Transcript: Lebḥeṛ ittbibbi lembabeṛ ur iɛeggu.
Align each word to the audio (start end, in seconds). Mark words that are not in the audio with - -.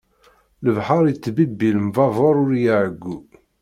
Lebḥeṛ 0.63 1.03
ittbibbi 1.07 1.69
lembabeṛ 1.75 2.35
ur 2.43 2.51
iɛeggu. 2.69 3.17